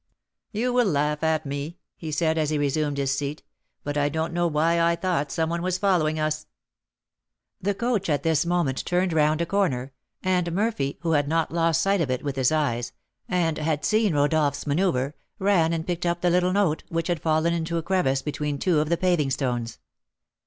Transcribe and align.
"You 0.51 0.73
will 0.73 0.87
laugh 0.87 1.23
at 1.23 1.45
me," 1.45 1.77
he 1.95 2.11
said, 2.11 2.35
as 2.39 2.49
he 2.49 2.57
resumed 2.57 2.97
his 2.97 3.13
seat, 3.15 3.43
"but 3.83 3.99
I 3.99 4.09
don't 4.09 4.33
know 4.33 4.47
why 4.47 4.81
I 4.81 4.95
thought 4.95 5.31
some 5.31 5.51
one 5.51 5.61
was 5.61 5.77
following 5.77 6.19
us." 6.19 6.47
The 7.61 7.75
coach 7.75 8.09
at 8.09 8.23
this 8.23 8.43
moment 8.43 8.83
turned 8.83 9.13
round 9.13 9.41
a 9.41 9.45
corner, 9.45 9.93
and 10.23 10.53
Murphy, 10.53 10.97
who 11.01 11.11
had 11.11 11.27
not 11.27 11.51
lost 11.51 11.81
sight 11.83 12.01
of 12.01 12.09
it 12.09 12.23
with 12.23 12.35
his 12.35 12.51
eyes, 12.51 12.93
and 13.29 13.59
had 13.59 13.85
seen 13.85 14.15
Rodolph's 14.15 14.65
manoeuvre, 14.65 15.13
ran 15.37 15.71
and 15.71 15.85
picked 15.85 16.07
up 16.07 16.21
the 16.21 16.31
little 16.31 16.51
note, 16.51 16.83
which 16.89 17.07
had 17.07 17.21
fallen 17.21 17.53
into 17.53 17.77
a 17.77 17.83
crevice 17.83 18.23
between 18.23 18.57
two 18.57 18.79
of 18.79 18.89
the 18.89 18.97
paving 18.97 19.29
stones. 19.29 19.77